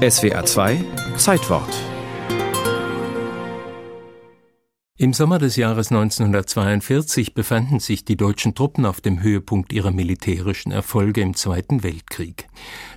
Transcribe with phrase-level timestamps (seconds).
[0.00, 0.82] SWA 2
[1.18, 1.68] Zeitwort
[4.96, 10.72] Im Sommer des Jahres 1942 befanden sich die deutschen Truppen auf dem Höhepunkt ihrer militärischen
[10.72, 12.48] Erfolge im Zweiten Weltkrieg.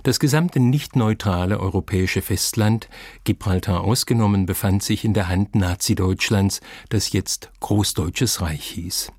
[0.02, 2.88] Das gesamte nicht neutrale europäische Festland,
[3.24, 9.12] Gibraltar ausgenommen, befand sich in der Hand Nazi-Deutschlands, das jetzt Großdeutsches Reich hieß.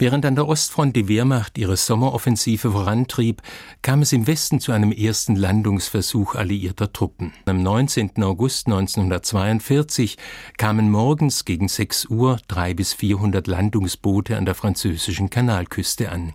[0.00, 3.42] Während an der Ostfront die Wehrmacht ihre Sommeroffensive vorantrieb,
[3.82, 7.32] kam es im Westen zu einem ersten Landungsversuch alliierter Truppen.
[7.46, 8.22] Am 19.
[8.22, 10.16] August 1942
[10.56, 16.32] kamen morgens gegen 6 Uhr drei bis 400 Landungsboote an der französischen Kanalküste an.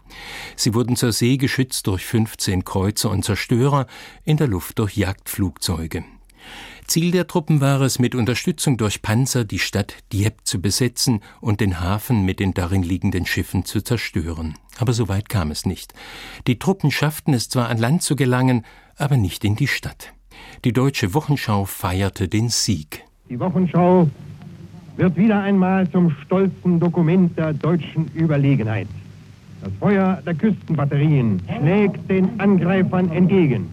[0.57, 3.87] Sie wurden zur See geschützt durch 15 Kreuzer und Zerstörer,
[4.25, 6.03] in der Luft durch Jagdflugzeuge.
[6.87, 11.61] Ziel der Truppen war es, mit Unterstützung durch Panzer die Stadt Dieppe zu besetzen und
[11.61, 14.55] den Hafen mit den darin liegenden Schiffen zu zerstören.
[14.77, 15.93] Aber so weit kam es nicht.
[16.47, 18.65] Die Truppen schafften es zwar an Land zu gelangen,
[18.97, 20.13] aber nicht in die Stadt.
[20.65, 23.03] Die deutsche Wochenschau feierte den Sieg.
[23.29, 24.09] Die Wochenschau
[24.97, 28.87] wird wieder einmal zum stolzen Dokument der deutschen Überlegenheit.
[29.63, 33.69] Das Feuer der Küstenbatterien schlägt den Angreifern entgegen.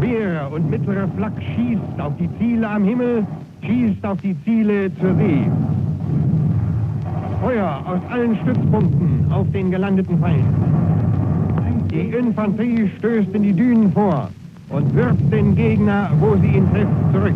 [0.00, 3.26] Schwerer und mittlerer Flak schießt auf die Ziele am Himmel,
[3.64, 5.46] schießt auf die Ziele zur See.
[7.42, 10.44] Feuer aus allen Stützpunkten auf den gelandeten Feind.
[11.90, 14.30] Die Infanterie stößt in die Dünen vor
[14.68, 17.34] und wirft den Gegner, wo sie ihn trifft, zurück.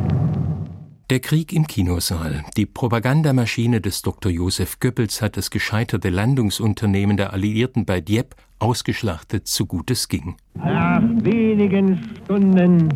[1.10, 2.44] Der Krieg im Kinosaal.
[2.56, 4.32] Die Propagandamaschine des Dr.
[4.32, 10.36] Josef Goebbels hat das gescheiterte Landungsunternehmen der Alliierten bei Dieppe ausgeschlachtet, so gut es ging.
[10.54, 12.88] Nach wenigen Stunden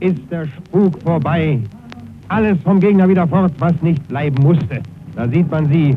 [0.00, 1.58] ist der Spuk vorbei.
[2.28, 4.82] Alles vom Gegner wieder fort, was nicht bleiben musste.
[5.14, 5.96] Da sieht man sie,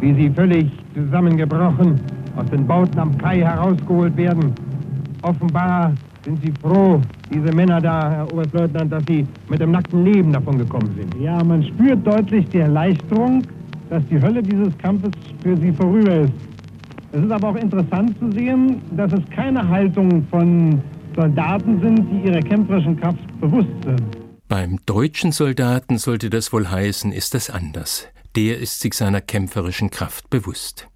[0.00, 1.98] wie sie völlig zusammengebrochen
[2.36, 4.54] aus den Bauten am Kai herausgeholt werden.
[5.22, 5.94] Offenbar
[6.30, 7.00] sind Sie froh,
[7.32, 11.20] diese Männer da, Herr Oberstleutnant, dass Sie mit dem nackten Leben davon gekommen sind?
[11.20, 13.42] Ja, man spürt deutlich die Erleichterung,
[13.88, 15.10] dass die Hölle dieses Kampfes
[15.42, 16.32] für Sie vorüber ist.
[17.12, 20.80] Es ist aber auch interessant zu sehen, dass es keine Haltung von
[21.16, 24.02] Soldaten sind, die ihrer kämpferischen Kraft bewusst sind.
[24.46, 28.06] Beim deutschen Soldaten sollte das wohl heißen, ist das anders.
[28.36, 30.86] Der ist sich seiner kämpferischen Kraft bewusst.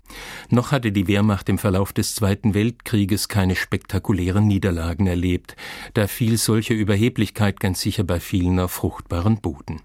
[0.50, 5.56] Noch hatte die Wehrmacht im Verlauf des Zweiten Weltkrieges keine spektakulären Niederlagen erlebt,
[5.94, 9.80] da fiel solche Überheblichkeit ganz sicher bei vielen auf fruchtbaren Boden.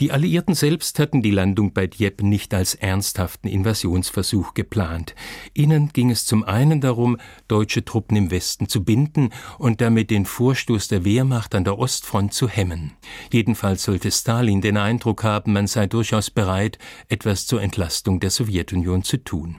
[0.00, 5.14] Die Alliierten selbst hatten die Landung bei Dieppe nicht als ernsthaften Invasionsversuch geplant.
[5.54, 10.24] Ihnen ging es zum einen darum, deutsche Truppen im Westen zu binden und damit den
[10.24, 12.92] Vorstoß der Wehrmacht an der Ostfront zu hemmen.
[13.32, 16.78] Jedenfalls sollte Stalin den Eindruck haben, man sei durchaus bereit,
[17.08, 19.58] etwas zur Entlastung der Sowjetunion zu tun.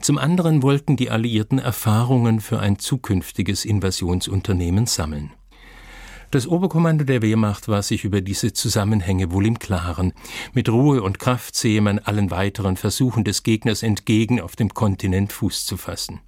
[0.00, 5.32] Zum anderen wollten die Alliierten Erfahrungen für ein zukünftiges Invasionsunternehmen sammeln.
[6.34, 10.12] Das Oberkommando der Wehrmacht war sich über diese Zusammenhänge wohl im Klaren.
[10.52, 15.32] Mit Ruhe und Kraft sehe man allen weiteren Versuchen des Gegners entgegen, auf dem Kontinent
[15.32, 16.22] Fuß zu fassen.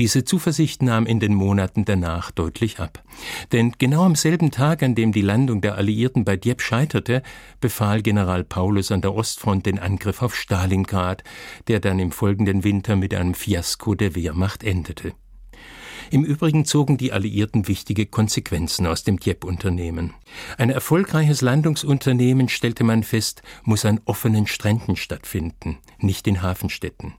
[0.00, 3.04] Diese Zuversicht nahm in den Monaten danach deutlich ab.
[3.52, 7.22] Denn genau am selben Tag, an dem die Landung der Alliierten bei Dieppe scheiterte,
[7.60, 11.22] befahl General Paulus an der Ostfront den Angriff auf Stalingrad,
[11.68, 15.12] der dann im folgenden Winter mit einem Fiasko der Wehrmacht endete.
[16.12, 20.12] Im Übrigen zogen die Alliierten wichtige Konsequenzen aus dem Dieppe-Unternehmen.
[20.58, 27.14] Ein erfolgreiches Landungsunternehmen, stellte man fest, muss an offenen Stränden stattfinden, nicht in Hafenstädten.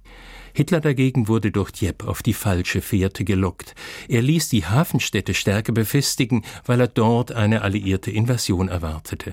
[0.54, 3.76] Hitler dagegen wurde durch Dieppe auf die falsche Fährte gelockt.
[4.10, 9.30] Er ließ die Hafenstädte stärker befestigen, weil er dort eine alliierte Invasion erwartete.